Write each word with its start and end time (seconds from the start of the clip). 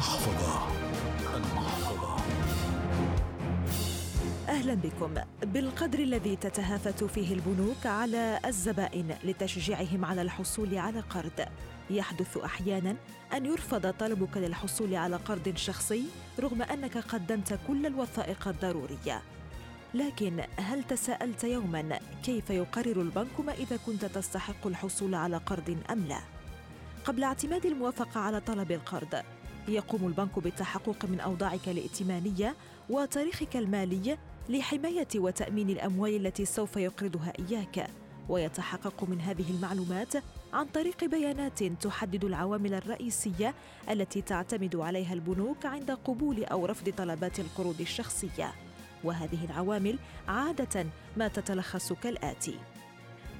المحفظة. 0.00 0.66
المحفظة. 1.36 2.16
أهلا 4.48 4.74
بكم. 4.74 5.14
بالقدر 5.42 5.98
الذي 5.98 6.36
تتهافت 6.36 7.04
فيه 7.04 7.34
البنوك 7.34 7.86
على 7.86 8.40
الزبائن 8.46 9.14
لتشجيعهم 9.24 10.04
على 10.04 10.22
الحصول 10.22 10.78
على 10.78 11.00
قرض 11.00 11.48
يحدث 11.90 12.36
أحيانا 12.36 12.96
أن 13.32 13.46
يرفض 13.46 13.90
طلبك 13.92 14.36
للحصول 14.36 14.94
على 14.94 15.16
قرض 15.16 15.52
شخصي 15.56 16.04
رغم 16.40 16.62
أنك 16.62 16.98
قدمت 16.98 17.58
كل 17.66 17.86
الوثائق 17.86 18.48
الضرورية. 18.48 19.22
لكن 19.94 20.44
هل 20.56 20.82
تساءلت 20.84 21.44
يوما 21.44 21.98
كيف 22.22 22.50
يقرر 22.50 23.02
البنك 23.02 23.40
ما 23.40 23.52
إذا 23.52 23.78
كنت 23.86 24.04
تستحق 24.04 24.66
الحصول 24.66 25.14
على 25.14 25.36
قرض 25.36 25.76
أم 25.90 26.06
لا؟ 26.06 26.20
قبل 27.04 27.24
اعتماد 27.24 27.66
الموافقة 27.66 28.20
على 28.20 28.40
طلب 28.40 28.72
القرض 28.72 29.22
يقوم 29.70 30.06
البنك 30.06 30.38
بالتحقق 30.38 31.04
من 31.04 31.20
أوضاعك 31.20 31.68
الائتمانية 31.68 32.56
وتاريخك 32.90 33.56
المالي 33.56 34.18
لحماية 34.48 35.08
وتأمين 35.16 35.70
الأموال 35.70 36.26
التي 36.26 36.44
سوف 36.44 36.76
يقرضها 36.76 37.32
إياك. 37.38 37.90
ويتحقق 38.28 39.04
من 39.08 39.20
هذه 39.20 39.50
المعلومات 39.50 40.14
عن 40.52 40.66
طريق 40.66 41.04
بيانات 41.04 41.64
تحدد 41.64 42.24
العوامل 42.24 42.74
الرئيسية 42.74 43.54
التي 43.90 44.22
تعتمد 44.22 44.76
عليها 44.76 45.12
البنوك 45.12 45.66
عند 45.66 45.90
قبول 45.90 46.44
أو 46.44 46.66
رفض 46.66 46.92
طلبات 46.96 47.40
القروض 47.40 47.80
الشخصية. 47.80 48.52
وهذه 49.04 49.44
العوامل 49.44 49.98
عادة 50.28 50.86
ما 51.16 51.28
تتلخص 51.28 51.92
كالآتي. 51.92 52.54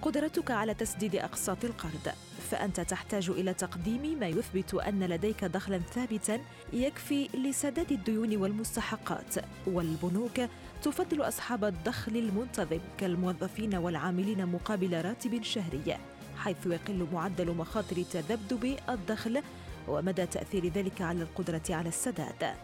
قدرتك 0.03 0.51
على 0.51 0.75
تسديد 0.75 1.17
اقساط 1.17 1.65
القرض 1.65 2.13
فأنت 2.51 2.81
تحتاج 2.81 3.31
إلى 3.31 3.55
تقديم 3.55 4.19
ما 4.21 4.27
يثبت 4.29 4.75
أن 4.75 5.05
لديك 5.05 5.45
دخلا 5.45 5.79
ثابتا 5.79 6.41
يكفي 6.73 7.29
لسداد 7.35 7.93
الديون 7.93 8.37
والمستحقات 8.37 9.35
والبنوك 9.67 10.41
تفضل 10.83 11.23
أصحاب 11.23 11.65
الدخل 11.65 12.17
المنتظم 12.17 12.81
كالموظفين 12.99 13.75
والعاملين 13.75 14.47
مقابل 14.47 15.05
راتب 15.05 15.43
شهري 15.43 15.97
حيث 16.37 16.67
يقل 16.67 17.07
معدل 17.13 17.51
مخاطر 17.51 18.03
تذبذب 18.03 18.77
الدخل 18.89 19.43
ومدى 19.89 20.27
تأثير 20.27 20.67
ذلك 20.67 21.03
على 21.03 21.23
القدرة 21.23 21.63
على 21.71 21.89
السداد. 21.89 22.55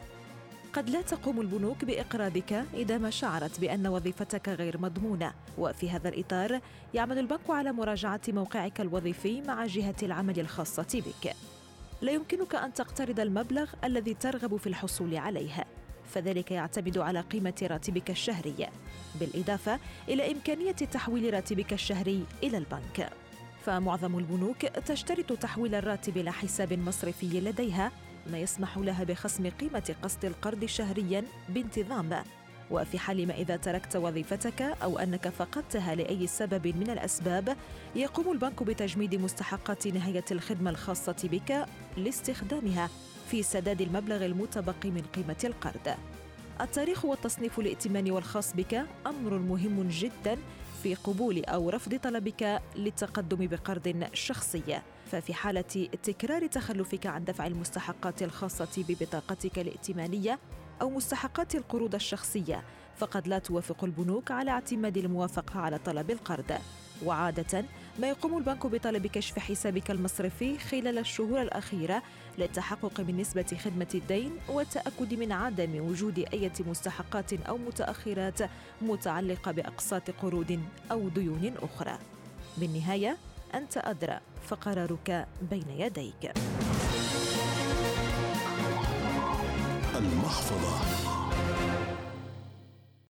قد 0.77 0.91
لا 0.91 1.02
تقوم 1.02 1.41
البنوك 1.41 1.84
بإقراضك 1.84 2.64
إذا 2.74 2.98
ما 2.98 3.10
شعرت 3.10 3.60
بأن 3.60 3.86
وظيفتك 3.86 4.48
غير 4.48 4.78
مضمونة. 4.78 5.32
وفي 5.58 5.91
هذا 5.91 6.08
الإطار 6.08 6.60
يعمل 6.94 7.19
البنك 7.19 7.50
على 7.50 7.72
مراجعة 7.72 8.20
موقعك 8.28 8.80
الوظيفي 8.80 9.41
مع 9.41 9.66
جهة 9.66 9.94
العمل 10.02 10.41
الخاصة 10.41 11.02
بك. 11.06 11.32
لا 12.02 12.12
يمكنك 12.12 12.54
أن 12.54 12.74
تقترض 12.74 13.20
المبلغ 13.20 13.70
الذي 13.84 14.14
ترغب 14.14 14.56
في 14.56 14.66
الحصول 14.66 15.16
عليه. 15.16 15.64
فذلك 16.14 16.50
يعتمد 16.50 16.98
على 16.98 17.20
قيمة 17.20 17.54
راتبك 17.62 18.10
الشهري. 18.10 18.69
بالإضافة 19.20 19.78
إلى 20.08 20.32
إمكانية 20.32 20.72
تحويل 20.72 21.34
راتبك 21.34 21.72
الشهري 21.72 22.24
إلى 22.42 22.58
البنك. 22.58 23.10
فمعظم 23.64 24.19
البنوك 24.19 24.66
تشترط 24.66 25.32
تحويل 25.32 25.74
الراتب 25.74 26.16
إلى 26.16 26.32
حساب 26.32 26.72
مصرفي 26.72 27.41
لديها 27.41 27.92
ما 28.32 28.38
يسمح 28.38 28.78
لها 28.78 29.05
بخصم 29.05 29.50
قيمة 29.50 29.94
قسط 30.02 30.24
القرض 30.24 30.64
شهريا 30.64 31.24
بانتظام. 31.48 32.24
وفي 32.70 32.98
حال 32.98 33.27
ما 33.28 33.34
إذا 33.34 33.56
تركت 33.56 33.96
وظيفتك 33.96 34.62
أو 34.62 34.98
أنك 34.98 35.28
فقدتها 35.28 35.94
لأي 35.94 36.27
سبب 36.27 36.66
من 36.66 36.91
الأسباب 36.91 37.56
يقوم 37.97 38.32
البنك 38.32 38.62
بتجميد 38.62 39.14
مستحقات 39.14 39.86
نهاية 39.86 40.24
الخدمة 40.30 40.70
الخاصة 40.70 41.16
بك 41.24 41.66
لاستخدامها 41.97 42.91
في 43.30 43.42
سداد 43.42 43.80
المبلغ 43.80 44.24
المتبقي 44.24 44.91
من 44.91 45.02
قيمة 45.14 45.36
القرض. 45.44 45.97
التاريخ 46.60 47.04
والتصنيف 47.04 47.58
الائتماني 47.58 48.10
والخاص 48.10 48.52
بك 48.56 48.86
أمر 49.06 49.38
مهم 49.38 49.88
جدا 49.88 50.36
في 50.82 50.94
قبول 50.94 51.44
أو 51.44 51.70
رفض 51.70 51.98
طلبك 51.98 52.62
للتقدم 52.76 53.47
بقرض 53.47 54.09
شخصي. 54.12 54.81
ففي 55.06 55.34
حالة 55.34 55.89
تكرار 56.03 56.47
تخلفك 56.47 57.06
عن 57.06 57.25
دفع 57.25 57.47
المستحقات 57.47 58.22
الخاصة 58.22 58.84
ببطاقتك 58.89 59.59
الائتمانية 59.59 60.39
أو 60.83 60.91
مستحقات 60.91 61.55
القروض 61.55 61.94
الشخصية 61.94 62.65
فقد 62.97 63.28
لا 63.28 63.39
توافق 63.39 63.84
البنوك 63.84 64.31
على 64.31 64.50
اعتماد 64.50 64.97
الموافقة 64.97 65.61
على 65.61 65.78
طلب 65.78 66.11
القرض 66.11 66.59
وعادة 67.05 67.65
ما 67.99 68.09
يقوم 68.09 68.39
البنك 68.39 68.66
بطلب 68.66 69.06
كشف 69.06 69.39
حسابك 69.39 69.91
المصرفي 69.91 70.59
خلال 70.59 70.99
الشهور 70.99 71.43
الأخيرة 71.43 72.03
للتحقق 72.39 73.00
من 73.00 73.16
نسبة 73.16 73.59
خدمة 73.65 73.89
الدين 73.95 74.33
والتأكد 74.49 75.15
من 75.15 75.33
عدم 75.33 75.89
وجود 75.89 76.19
أي 76.19 76.50
مستحقات 76.66 77.33
أو 77.33 77.59
متأخرات 77.59 78.39
متعلقة 78.83 79.53
بأقساط 79.53 80.11
قروض 80.11 80.61
أو 80.91 81.09
ديون 81.09 81.55
أخرى. 81.62 81.99
بالنهاية 82.56 83.16
أنت 83.55 83.77
أدرى 83.77 84.21
فقرارك 84.47 85.27
بين 85.51 85.71
يديك. 85.71 86.33
المحفظة 89.97 91.06